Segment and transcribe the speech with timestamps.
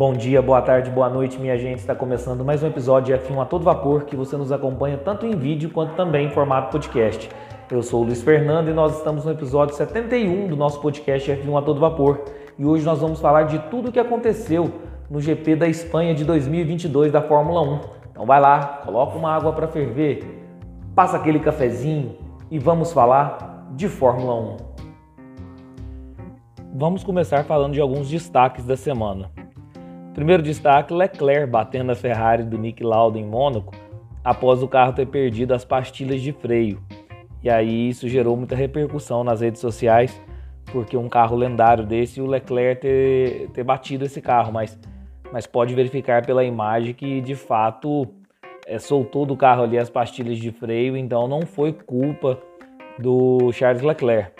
[0.00, 1.80] Bom dia, boa tarde, boa noite, minha gente.
[1.80, 5.26] Está começando mais um episódio de F1 a todo vapor que você nos acompanha tanto
[5.26, 7.28] em vídeo quanto também em formato podcast.
[7.70, 11.58] Eu sou o Luiz Fernando e nós estamos no episódio 71 do nosso podcast F1
[11.58, 12.24] a todo vapor.
[12.58, 14.72] E hoje nós vamos falar de tudo o que aconteceu
[15.10, 17.80] no GP da Espanha de 2022 da Fórmula 1.
[18.10, 20.24] Então vai lá, coloca uma água para ferver,
[20.94, 22.16] passa aquele cafezinho
[22.50, 24.56] e vamos falar de Fórmula 1.
[26.72, 29.39] Vamos começar falando de alguns destaques da semana.
[30.14, 33.74] Primeiro destaque: Leclerc batendo a Ferrari do Nick Lauda em Mônaco
[34.24, 36.82] após o carro ter perdido as pastilhas de freio.
[37.42, 40.20] E aí isso gerou muita repercussão nas redes sociais,
[40.72, 44.78] porque um carro lendário desse, o Leclerc ter, ter batido esse carro, mas,
[45.32, 48.06] mas pode verificar pela imagem que de fato
[48.66, 52.38] é, soltou do carro ali as pastilhas de freio, então não foi culpa
[52.98, 54.32] do Charles Leclerc.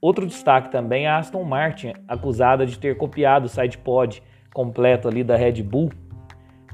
[0.00, 4.22] Outro destaque também é a Aston Martin, acusada de ter copiado o sidepod
[4.56, 5.90] completo ali da Red Bull,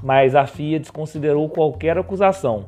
[0.05, 2.67] mas a FIA desconsiderou qualquer acusação,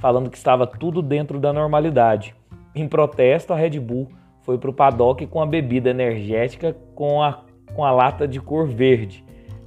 [0.00, 2.32] falando que estava tudo dentro da normalidade.
[2.72, 4.06] Em protesto, a Red Bull
[4.42, 7.40] foi para o paddock com a bebida energética com a,
[7.74, 9.24] com a lata de cor verde,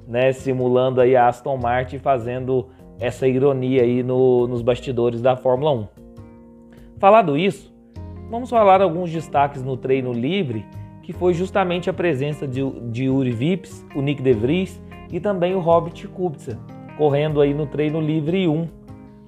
[0.08, 5.74] né, simulando aí a Aston Martin fazendo essa ironia aí no, nos bastidores da Fórmula
[5.74, 5.88] 1.
[7.00, 7.76] Falado isso,
[8.32, 10.66] vamos falar alguns destaques no treino livre,
[11.04, 15.56] que foi justamente a presença de, de Yuri Vips, o Nick De Vries e também
[15.56, 16.58] o Hobbit Kubica,
[16.98, 18.68] correndo aí no treino livre 1.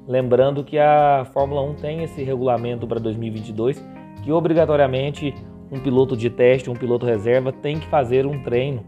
[0.08, 3.84] Lembrando que a Fórmula 1 tem esse regulamento para 2022
[4.24, 5.34] que obrigatoriamente
[5.72, 8.86] um piloto de teste, um piloto reserva tem que fazer um treino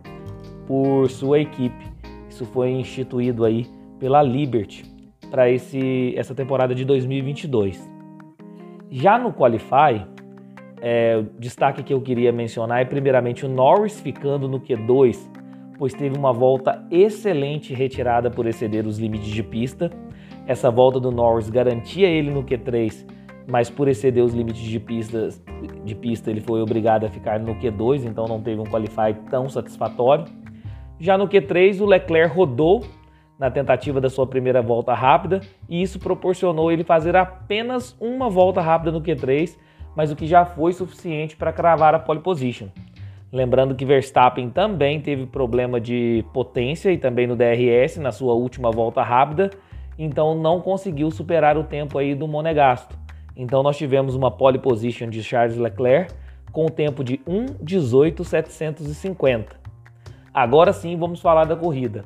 [0.66, 1.88] por sua equipe.
[2.30, 3.66] Isso foi instituído aí
[4.00, 4.86] pela Liberty
[5.30, 7.90] para esse essa temporada de 2022.
[8.90, 10.06] Já no Qualify,
[10.82, 15.39] é, o destaque que eu queria mencionar é primeiramente o Norris ficando no Q2
[15.80, 19.90] pois teve uma volta excelente retirada por exceder os limites de pista.
[20.46, 23.08] Essa volta do Norris garantia ele no Q3,
[23.48, 25.42] mas por exceder os limites de, pistas,
[25.86, 29.48] de pista ele foi obrigado a ficar no Q2, então não teve um qualify tão
[29.48, 30.26] satisfatório.
[31.00, 32.84] Já no Q3, o Leclerc rodou
[33.40, 38.60] na tentativa da sua primeira volta rápida e isso proporcionou ele fazer apenas uma volta
[38.60, 39.56] rápida no Q3,
[39.96, 42.68] mas o que já foi suficiente para cravar a pole position.
[43.32, 48.72] Lembrando que Verstappen também teve problema de potência e também no DRS na sua última
[48.72, 49.52] volta rápida,
[49.98, 52.98] então não conseguiu superar o tempo aí do Monegasto.
[53.36, 56.12] Então nós tivemos uma pole position de Charles Leclerc
[56.52, 59.60] com o tempo de 1:18.750.
[60.34, 62.04] Agora sim vamos falar da corrida.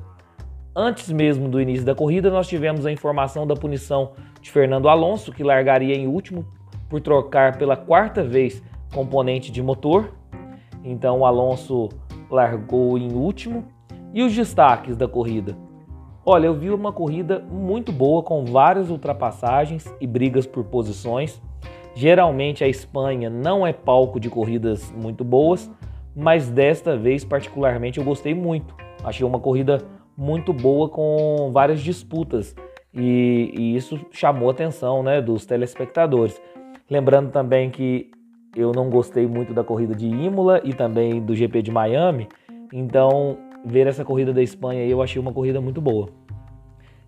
[0.76, 4.12] Antes mesmo do início da corrida, nós tivemos a informação da punição
[4.42, 6.44] de Fernando Alonso, que largaria em último
[6.90, 8.62] por trocar pela quarta vez
[8.92, 10.12] componente de motor
[10.84, 11.88] então o Alonso
[12.30, 13.64] largou em último.
[14.12, 15.56] E os destaques da corrida?
[16.24, 21.42] Olha, eu vi uma corrida muito boa com várias ultrapassagens e brigas por posições.
[21.94, 25.70] Geralmente a Espanha não é palco de corridas muito boas,
[26.14, 28.74] mas desta vez particularmente eu gostei muito.
[29.02, 29.78] Achei uma corrida
[30.16, 32.54] muito boa com várias disputas
[32.92, 36.40] e, e isso chamou a atenção né, dos telespectadores.
[36.88, 38.10] Lembrando também que
[38.56, 42.28] eu não gostei muito da corrida de Imola e também do GP de Miami,
[42.72, 46.08] então ver essa corrida da Espanha eu achei uma corrida muito boa.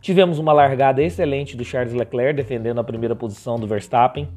[0.00, 4.28] Tivemos uma largada excelente do Charles Leclerc defendendo a primeira posição do Verstappen.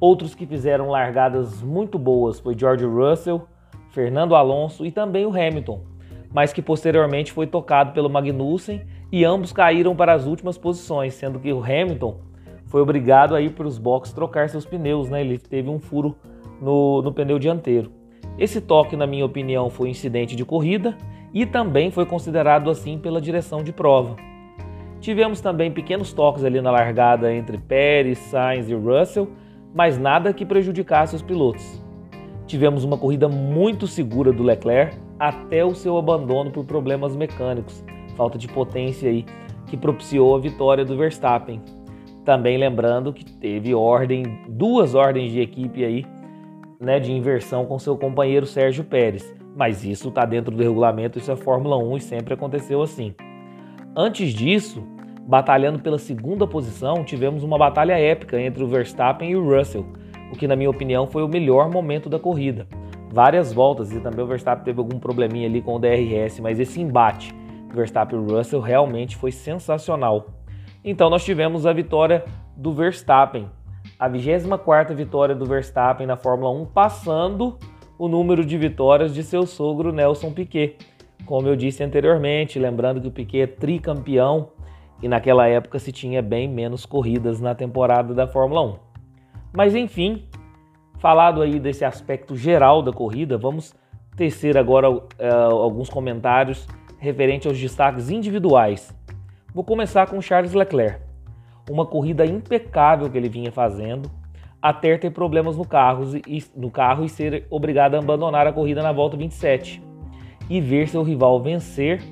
[0.00, 3.46] Outros que fizeram largadas muito boas foi George Russell,
[3.90, 5.82] Fernando Alonso e também o Hamilton,
[6.32, 8.82] mas que posteriormente foi tocado pelo Magnussen
[9.12, 12.18] e ambos caíram para as últimas posições, sendo que o Hamilton
[12.66, 15.20] foi obrigado a ir para os boxes trocar seus pneus, né?
[15.20, 16.16] Ele teve um furo
[16.60, 17.90] no, no pneu dianteiro.
[18.38, 20.96] Esse toque, na minha opinião, foi incidente de corrida
[21.32, 24.16] e também foi considerado assim pela direção de prova.
[25.00, 29.28] Tivemos também pequenos toques ali na largada entre Pérez, Sainz e Russell,
[29.74, 31.82] mas nada que prejudicasse os pilotos.
[32.46, 37.84] Tivemos uma corrida muito segura do Leclerc até o seu abandono por problemas mecânicos,
[38.16, 39.24] falta de potência aí,
[39.66, 41.60] que propiciou a vitória do Verstappen.
[42.24, 46.04] Também lembrando que teve ordem, duas ordens de equipe aí
[46.80, 49.34] né, de inversão com seu companheiro Sérgio Pérez.
[49.56, 53.14] Mas isso está dentro do regulamento, isso é Fórmula 1 e sempre aconteceu assim.
[53.96, 54.82] Antes disso,
[55.26, 59.86] batalhando pela segunda posição, tivemos uma batalha épica entre o Verstappen e o Russell,
[60.32, 62.66] o que, na minha opinião, foi o melhor momento da corrida.
[63.10, 66.80] Várias voltas e também o Verstappen teve algum probleminha ali com o DRS, mas esse
[66.80, 67.32] embate
[67.72, 70.26] Verstappen e Russell realmente foi sensacional.
[70.84, 72.24] Então nós tivemos a vitória
[72.56, 73.48] do Verstappen
[73.98, 77.58] a 24ª vitória do Verstappen na Fórmula 1, passando
[77.98, 80.76] o número de vitórias de seu sogro Nelson Piquet,
[81.24, 84.50] como eu disse anteriormente, lembrando que o Piquet é tricampeão
[85.02, 88.74] e naquela época se tinha bem menos corridas na temporada da Fórmula 1.
[89.52, 90.24] Mas enfim,
[90.98, 93.74] falado aí desse aspecto geral da corrida, vamos
[94.16, 95.04] tecer agora uh,
[95.50, 96.66] alguns comentários
[96.98, 98.94] referente aos destaques individuais.
[99.54, 101.03] Vou começar com Charles Leclerc.
[101.70, 104.10] Uma corrida impecável que ele vinha fazendo,
[104.60, 108.82] até ter problemas no carro, e, no carro e ser obrigado a abandonar a corrida
[108.82, 109.82] na volta 27
[110.48, 112.02] e ver seu rival vencer,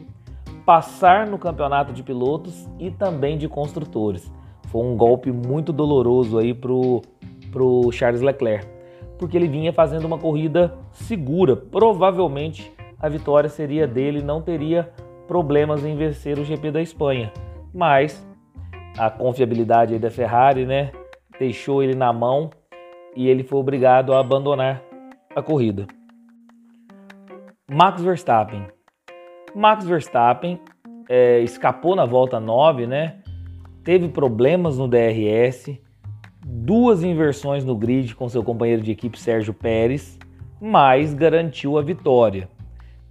[0.65, 4.31] passar no campeonato de pilotos e também de construtores.
[4.69, 7.03] Foi um golpe muito doloroso aí pro,
[7.51, 8.67] pro Charles Leclerc,
[9.19, 11.57] porque ele vinha fazendo uma corrida segura.
[11.57, 14.91] Provavelmente a vitória seria dele, não teria
[15.27, 17.33] problemas em vencer o GP da Espanha.
[17.75, 18.27] Mas
[18.97, 20.93] a confiabilidade da Ferrari, né,
[21.39, 22.51] deixou ele na mão
[23.17, 24.83] e ele foi obrigado a abandonar
[25.35, 25.87] a corrida.
[27.71, 28.67] Max Verstappen.
[29.55, 30.61] Max Verstappen
[31.09, 33.17] é, escapou na volta 9, né?
[33.85, 35.79] Teve problemas no DRS,
[36.45, 40.19] duas inversões no grid com seu companheiro de equipe Sérgio Pérez,
[40.61, 42.49] mas garantiu a vitória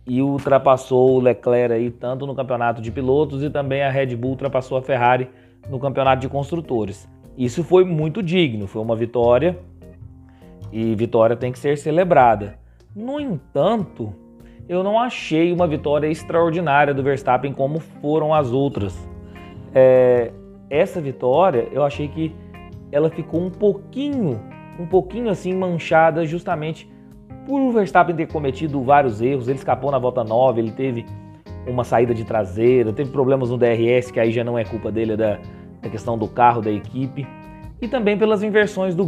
[0.05, 4.31] e ultrapassou o Leclerc aí tanto no campeonato de pilotos e também a Red Bull
[4.31, 5.29] ultrapassou a Ferrari
[5.69, 7.09] no campeonato de construtores.
[7.37, 9.57] Isso foi muito digno, foi uma vitória
[10.71, 12.59] e vitória tem que ser celebrada.
[12.95, 14.13] No entanto,
[14.67, 18.97] eu não achei uma vitória extraordinária do Verstappen como foram as outras.
[19.73, 20.31] É,
[20.69, 22.35] essa vitória eu achei que
[22.91, 24.39] ela ficou um pouquinho,
[24.79, 26.89] um pouquinho assim manchada justamente
[27.45, 29.47] por o Verstappen ter cometido vários erros.
[29.47, 31.05] Ele escapou na volta 9, ele teve
[31.67, 35.13] uma saída de traseira, teve problemas no DRS, que aí já não é culpa dele,
[35.13, 35.39] é da,
[35.81, 37.27] da questão do carro da equipe
[37.81, 39.03] e também pelas inversões do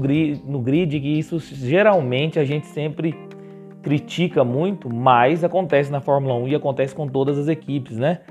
[0.45, 3.15] no grid, que isso geralmente a gente sempre
[3.83, 8.21] critica muito, mas acontece na Fórmula 1 e acontece com todas as equipes, né?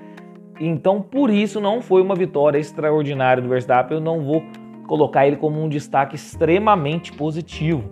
[0.59, 4.43] Então, por isso não foi uma vitória extraordinária do Verstappen, eu não vou
[4.87, 7.85] colocar ele como um destaque extremamente positivo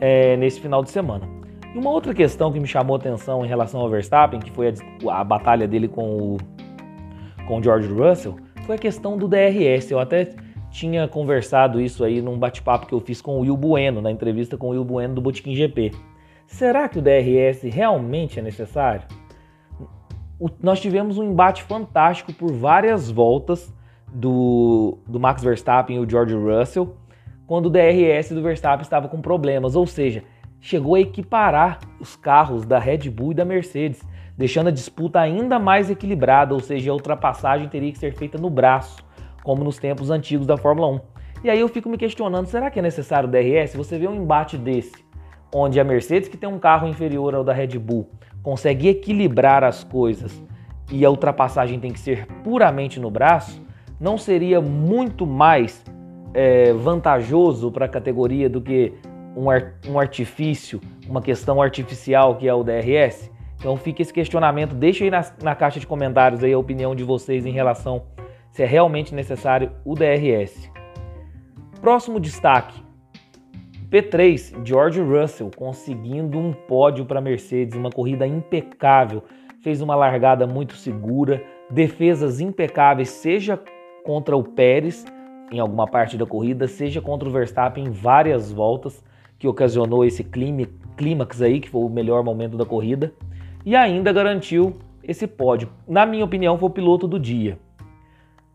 [0.00, 1.33] é, nesse final de semana.
[1.74, 4.68] E uma outra questão que me chamou atenção em relação ao Verstappen, que foi
[5.08, 6.36] a, a batalha dele com o,
[7.48, 9.90] com o George Russell, foi a questão do DRS.
[9.90, 10.30] Eu até
[10.70, 14.56] tinha conversado isso aí num bate-papo que eu fiz com o Will Bueno, na entrevista
[14.56, 15.90] com o Will Bueno do Botequim GP.
[16.46, 19.02] Será que o DRS realmente é necessário?
[20.38, 23.74] O, nós tivemos um embate fantástico por várias voltas
[24.12, 26.94] do, do Max Verstappen e o George Russell,
[27.48, 30.22] quando o DRS do Verstappen estava com problemas, ou seja,
[30.64, 34.00] chegou a equiparar os carros da Red Bull e da Mercedes,
[34.34, 38.48] deixando a disputa ainda mais equilibrada, ou seja, a ultrapassagem teria que ser feita no
[38.48, 39.04] braço
[39.42, 41.00] como nos tempos antigos da Fórmula 1.
[41.44, 43.76] E aí eu fico me questionando, será que é necessário o DRS?
[43.76, 45.04] Você vê um embate desse,
[45.54, 48.08] onde a Mercedes, que tem um carro inferior ao da Red Bull,
[48.42, 50.42] consegue equilibrar as coisas
[50.90, 53.60] e a ultrapassagem tem que ser puramente no braço,
[54.00, 55.84] não seria muito mais
[56.32, 58.94] é, vantajoso para a categoria do que
[59.36, 59.46] um,
[59.90, 63.30] um artifício, uma questão artificial que é o DRS?
[63.58, 67.02] Então fica esse questionamento, deixa aí na, na caixa de comentários aí a opinião de
[67.02, 68.02] vocês em relação
[68.54, 70.70] se é realmente necessário o DRS.
[71.80, 72.80] Próximo destaque:
[73.90, 79.24] P3, George Russell conseguindo um pódio para Mercedes, uma corrida impecável,
[79.60, 83.60] fez uma largada muito segura, defesas impecáveis, seja
[84.04, 85.04] contra o Pérez
[85.50, 89.02] em alguma parte da corrida, seja contra o Verstappen em várias voltas,
[89.38, 93.12] que ocasionou esse clímax aí, que foi o melhor momento da corrida,
[93.64, 95.68] e ainda garantiu esse pódio.
[95.86, 97.58] Na minha opinião, foi o piloto do dia.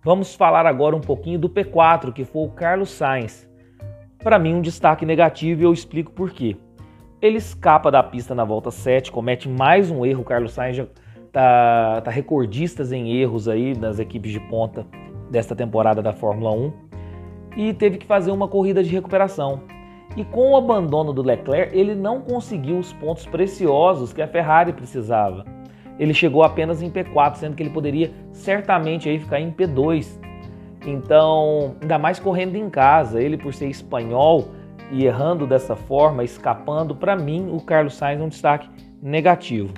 [0.03, 3.47] Vamos falar agora um pouquinho do P4, que foi o Carlos Sainz.
[4.23, 6.55] Para mim, um destaque negativo e eu explico por quê.
[7.21, 10.21] Ele escapa da pista na volta 7, comete mais um erro.
[10.21, 10.87] O Carlos Sainz já
[11.31, 14.85] tá, tá recordistas em erros aí das equipes de ponta
[15.29, 16.73] desta temporada da Fórmula 1
[17.57, 19.61] e teve que fazer uma corrida de recuperação.
[20.19, 24.73] E com o abandono do Leclerc, ele não conseguiu os pontos preciosos que a Ferrari
[24.73, 25.43] precisava
[25.99, 30.17] ele chegou apenas em P4, sendo que ele poderia certamente aí ficar em P2.
[30.87, 34.47] Então, ainda mais correndo em casa, ele por ser espanhol
[34.91, 38.69] e errando dessa forma, escapando, para mim o Carlos Sainz é um destaque
[39.01, 39.73] negativo.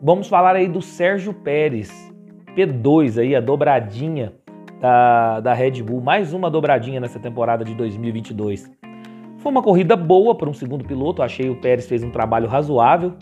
[0.00, 1.90] Vamos falar aí do Sérgio Pérez,
[2.56, 4.32] P2 aí, a dobradinha
[4.80, 8.70] da, da Red Bull, mais uma dobradinha nessa temporada de 2022.
[9.44, 13.12] Foi uma corrida boa para um segundo piloto, achei o Pérez fez um trabalho razoável,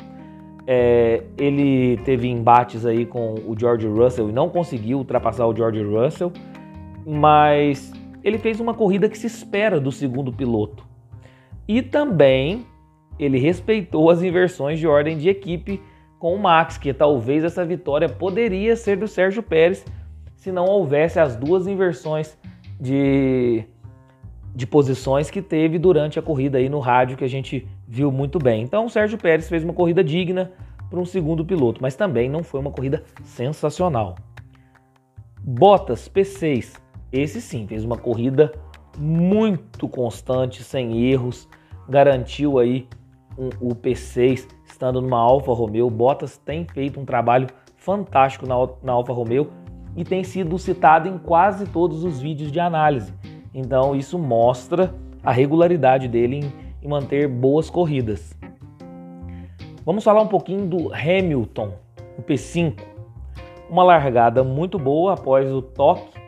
[0.68, 5.82] é, ele teve embates aí com o George Russell e não conseguiu ultrapassar o George
[5.82, 6.32] Russell,
[7.04, 10.86] mas ele fez uma corrida que se espera do segundo piloto.
[11.66, 12.64] E também
[13.18, 15.82] ele respeitou as inversões de ordem de equipe
[16.20, 19.84] com o Max, que talvez essa vitória poderia ser do Sérgio Pérez
[20.36, 22.38] se não houvesse as duas inversões
[22.80, 23.64] de,
[24.54, 28.38] de posições que teve durante a corrida aí no rádio que a gente viu muito
[28.38, 28.62] bem.
[28.62, 30.52] Então o Sérgio Pérez fez uma corrida digna
[30.90, 34.14] para um segundo piloto, mas também não foi uma corrida sensacional.
[35.40, 36.78] Bottas P6,
[37.10, 38.52] esse sim fez uma corrida
[38.98, 41.48] muito constante, sem erros,
[41.88, 42.86] garantiu aí
[43.38, 45.88] um, o P6 estando numa Alfa Romeo.
[45.88, 49.50] Bottas tem feito um trabalho fantástico na, na Alfa Romeo
[49.96, 53.12] e tem sido citado em quase todos os vídeos de análise.
[53.54, 58.36] Então isso mostra a regularidade dele em, em manter boas corridas.
[59.84, 61.72] Vamos falar um pouquinho do Hamilton,
[62.16, 62.74] o P5.
[63.68, 66.20] Uma largada muito boa após o toque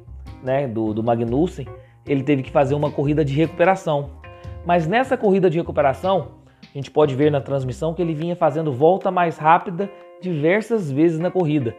[0.42, 1.66] né, do, do Magnussen.
[2.06, 4.10] Ele teve que fazer uma corrida de recuperação.
[4.66, 6.28] Mas nessa corrida de recuperação,
[6.62, 9.90] a gente pode ver na transmissão que ele vinha fazendo volta mais rápida
[10.20, 11.76] diversas vezes na corrida.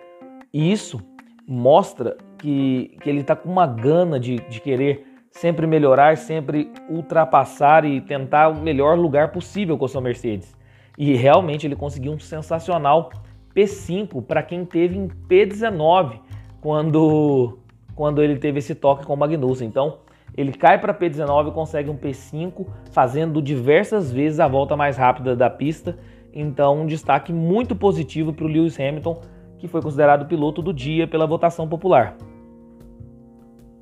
[0.54, 1.02] E isso
[1.48, 5.06] mostra que, que ele está com uma gana de, de querer
[5.36, 10.56] sempre melhorar, sempre ultrapassar e tentar o melhor lugar possível com a sua Mercedes.
[10.98, 13.12] E realmente ele conseguiu um sensacional
[13.54, 16.20] P5 para quem teve em P19
[16.62, 17.60] quando,
[17.94, 19.68] quando ele teve esse toque com o Magnussen.
[19.68, 19.98] Então,
[20.38, 25.36] ele cai para P19 e consegue um P5, fazendo diversas vezes a volta mais rápida
[25.36, 25.98] da pista.
[26.34, 29.22] Então, um destaque muito positivo para o Lewis Hamilton,
[29.58, 32.16] que foi considerado piloto do dia pela votação popular.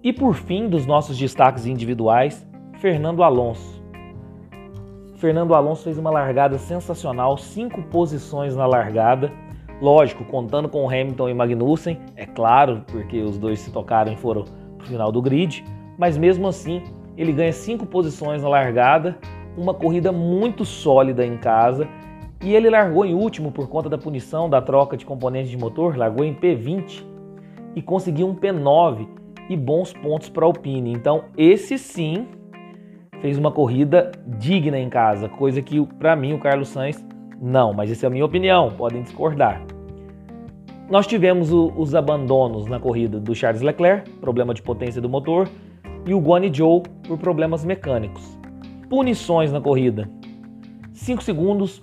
[0.03, 2.45] E por fim, dos nossos destaques individuais,
[2.79, 3.81] Fernando Alonso.
[5.15, 9.31] Fernando Alonso fez uma largada sensacional, cinco posições na largada.
[9.81, 14.43] Lógico, contando com Hamilton e Magnussen, é claro, porque os dois se tocaram e foram
[14.77, 15.63] para o final do grid
[15.97, 16.81] mas mesmo assim
[17.17, 19.17] ele ganha cinco posições na largada,
[19.55, 21.87] uma corrida muito sólida em casa
[22.43, 25.95] e ele largou em último por conta da punição da troca de componentes de motor,
[25.95, 27.03] largou em P20
[27.75, 29.07] e conseguiu um P9
[29.49, 30.91] e bons pontos para a Alpine.
[30.91, 32.27] Então esse sim
[33.21, 37.05] fez uma corrida digna em casa, coisa que para mim o Carlos Sainz
[37.41, 39.61] não, mas essa é a minha opinião, podem discordar.
[40.89, 45.49] Nós tivemos o, os abandonos na corrida do Charles Leclerc, problema de potência do motor,
[46.05, 48.37] e o Guan Zhou por problemas mecânicos.
[48.89, 50.09] Punições na corrida:
[50.93, 51.81] 5 segundos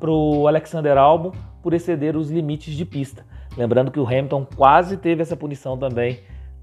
[0.00, 1.32] para o Alexander Albon
[1.62, 3.26] por exceder os limites de pista.
[3.56, 6.20] Lembrando que o Hamilton quase teve essa punição também,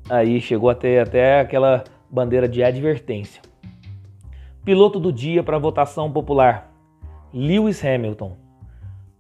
[0.10, 3.42] aí chegou a ter até aquela bandeira de advertência.
[4.64, 6.72] Piloto do dia para votação popular:
[7.34, 8.38] Lewis Hamilton.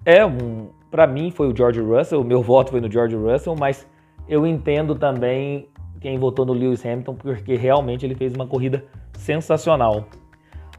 [0.06, 3.56] É um, para mim foi o George Russell, o meu voto foi no George Russell,
[3.58, 3.88] mas
[4.28, 10.06] eu entendo também quem votou no Lewis Hamilton, porque realmente ele fez uma corrida sensacional.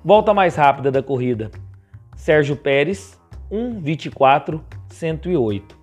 [0.04, 1.50] Volta mais rápida da corrida:
[2.14, 3.20] Sérgio Pérez,
[3.50, 5.73] 1:24.108.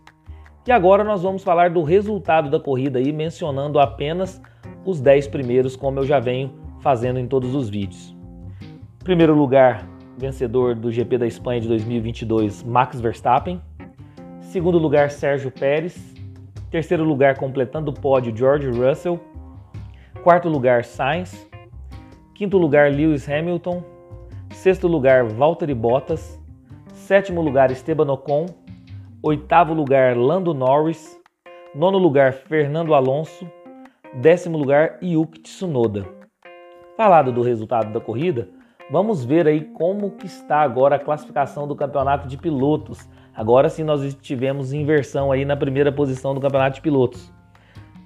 [0.67, 4.39] E agora nós vamos falar do resultado da corrida aí, mencionando apenas
[4.85, 8.15] os 10 primeiros, como eu já venho fazendo em todos os vídeos.
[9.03, 13.59] Primeiro lugar, vencedor do GP da Espanha de 2022, Max Verstappen.
[14.39, 16.13] Segundo lugar, Sérgio Pérez.
[16.69, 19.19] Terceiro lugar, completando o pódio, George Russell.
[20.23, 21.49] Quarto lugar, Sainz.
[22.35, 23.83] Quinto lugar, Lewis Hamilton.
[24.51, 26.39] Sexto lugar, Valtteri Bottas.
[26.93, 28.45] Sétimo lugar, Esteban Ocon.
[29.23, 31.15] Oitavo lugar, Lando Norris.
[31.75, 33.47] Nono lugar, Fernando Alonso.
[34.15, 36.07] Décimo lugar, Yuki Tsunoda.
[36.97, 38.49] Falado do resultado da corrida,
[38.89, 43.07] vamos ver aí como que está agora a classificação do campeonato de pilotos.
[43.31, 47.31] Agora sim nós tivemos inversão aí na primeira posição do campeonato de pilotos.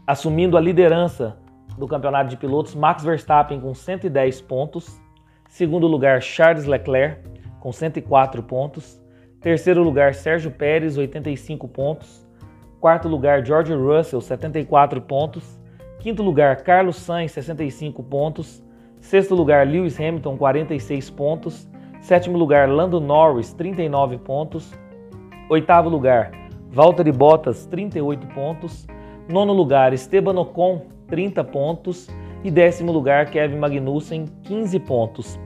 [0.05, 1.37] Assumindo a liderança
[1.77, 5.01] do campeonato de pilotos, Max Verstappen com 110 pontos.
[5.47, 7.23] Segundo lugar, Charles Leclerc
[7.61, 9.04] com 104 pontos.
[9.45, 12.27] Terceiro lugar, Sérgio Pérez, 85 pontos.
[12.79, 15.59] Quarto lugar, George Russell, 74 pontos.
[15.99, 18.63] Quinto lugar, Carlos Sainz, 65 pontos.
[18.99, 21.69] Sexto lugar, Lewis Hamilton, 46 pontos.
[22.01, 24.73] Sétimo lugar, Lando Norris, 39 pontos.
[25.47, 26.31] Oitavo lugar,
[26.71, 28.87] Valtteri Bottas, 38 pontos.
[29.29, 32.09] Nono lugar, Esteban Ocon, 30 pontos.
[32.43, 35.39] E décimo lugar, Kevin Magnussen, 15 pontos.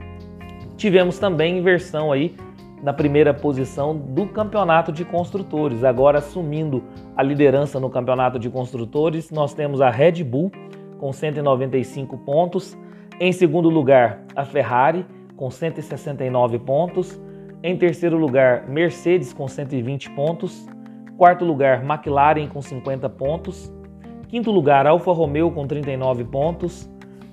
[0.78, 2.34] Tivemos também inversão aí
[2.82, 5.84] na primeira posição do campeonato de construtores.
[5.84, 6.82] Agora assumindo
[7.16, 10.50] a liderança no campeonato de construtores, nós temos a Red Bull
[10.98, 12.76] com 195 pontos.
[13.18, 15.04] Em segundo lugar, a Ferrari
[15.36, 17.20] com 169 pontos.
[17.62, 20.66] Em terceiro lugar, Mercedes com 120 pontos.
[21.18, 23.72] Quarto lugar, McLaren com 50 pontos.
[24.28, 26.88] Quinto lugar, Alfa Romeo com 39 pontos.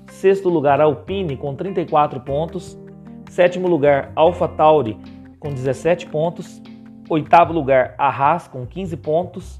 [0.07, 2.77] Sexto lugar, Alpine com 34 pontos.
[3.29, 4.97] Sétimo lugar, Alfa Tauri
[5.39, 6.61] com 17 pontos.
[7.09, 9.59] Oitavo lugar, a Haas com 15 pontos.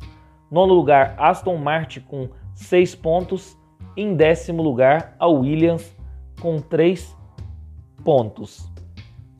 [0.49, 3.57] Nono lugar, Aston Martin com 6 pontos.
[3.95, 5.95] Em décimo lugar, a Williams
[6.41, 7.15] com 3
[8.03, 8.71] pontos.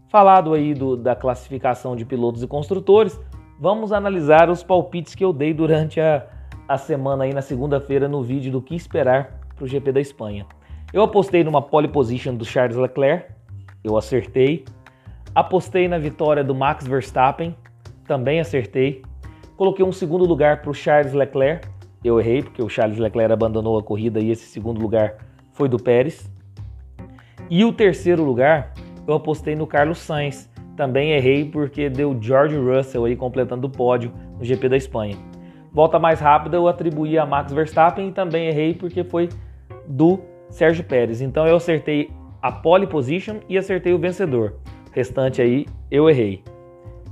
[0.10, 3.20] Falado aí do, da classificação de pilotos e construtores,
[3.60, 6.26] vamos analisar os palpites que eu dei durante a,
[6.68, 10.46] a semana aí na segunda-feira no vídeo do que esperar para o GP da Espanha.
[10.94, 13.32] Eu apostei numa pole position do Charles Leclerc,
[13.84, 14.64] eu acertei.
[15.38, 17.56] Apostei na vitória do Max Verstappen,
[18.08, 19.04] também acertei.
[19.56, 21.68] Coloquei um segundo lugar para o Charles Leclerc,
[22.04, 25.18] eu errei porque o Charles Leclerc abandonou a corrida e esse segundo lugar
[25.54, 26.28] foi do Pérez.
[27.52, 28.74] E o terceiro lugar
[29.08, 34.12] eu apostei no Carlos Sainz, também errei porque deu George Russell aí completando o pódio
[34.40, 35.16] no GP da Espanha.
[35.72, 39.30] Volta mais rápida eu atribuí a Max Verstappen e também errei porque foi
[39.88, 41.22] do Sérgio Pérez.
[41.22, 42.10] Então eu acertei
[42.42, 44.56] a pole position e acertei o vencedor.
[44.98, 46.44] Restante aí eu errei.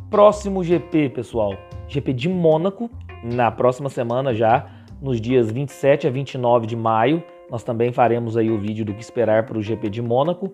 [0.09, 1.53] Próximo GP, pessoal.
[1.87, 2.89] GP de Mônaco,
[3.23, 4.65] na próxima semana já,
[4.99, 7.23] nos dias 27 a 29 de maio.
[7.47, 10.51] Nós também faremos aí o vídeo do que esperar para o GP de Mônaco.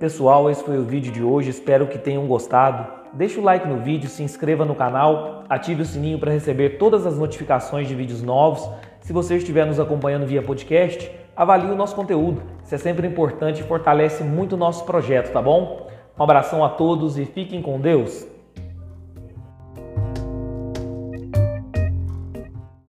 [0.00, 2.90] Pessoal, esse foi o vídeo de hoje, espero que tenham gostado.
[3.12, 7.04] Deixe o like no vídeo, se inscreva no canal, ative o sininho para receber todas
[7.04, 8.66] as notificações de vídeos novos.
[9.02, 12.42] Se você estiver nos acompanhando via podcast, avalie o nosso conteúdo.
[12.64, 15.87] Isso é sempre importante e fortalece muito o nosso projeto, tá bom?
[16.18, 18.26] Um abração a todos e fiquem com Deus.